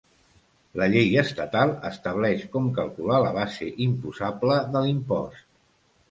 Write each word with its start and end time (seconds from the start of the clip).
La 0.79 0.85
Llei 0.91 1.17
estatal 1.23 1.73
estableix 1.89 2.45
com 2.55 2.69
calcular 2.77 3.19
la 3.25 3.33
base 3.35 3.67
imposable 3.85 4.57
de 4.77 4.83
l'impost. 4.87 5.45